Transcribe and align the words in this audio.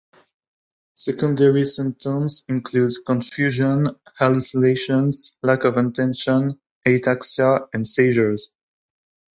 Secondary 0.95 1.63
symptoms 1.63 2.43
include 2.49 2.93
confusion, 3.05 3.85
hallucinations, 4.17 5.37
lack 5.43 5.63
of 5.63 5.77
attention, 5.77 6.59
ataxia, 6.87 7.67
and 7.71 7.85
seizures. 7.85 8.51